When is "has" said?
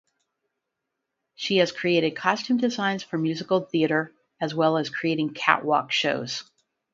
1.57-1.71